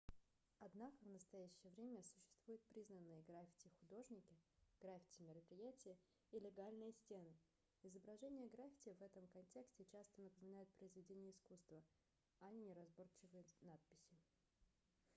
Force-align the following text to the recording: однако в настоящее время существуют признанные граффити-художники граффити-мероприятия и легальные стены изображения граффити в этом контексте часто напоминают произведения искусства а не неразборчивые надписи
однако 0.57 0.97
в 1.05 1.09
настоящее 1.11 1.71
время 1.73 2.01
существуют 2.01 2.63
признанные 2.69 3.21
граффити-художники 3.21 4.35
граффити-мероприятия 4.81 5.95
и 6.31 6.39
легальные 6.39 6.91
стены 6.93 7.37
изображения 7.83 8.47
граффити 8.49 8.95
в 8.99 9.03
этом 9.03 9.27
контексте 9.27 9.85
часто 9.85 10.23
напоминают 10.23 10.71
произведения 10.71 11.29
искусства 11.29 11.83
а 12.39 12.49
не 12.49 12.63
неразборчивые 12.63 13.45
надписи 13.61 14.17